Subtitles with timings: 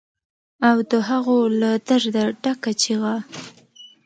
[0.69, 3.15] او د هغو له درده ډکه چیغه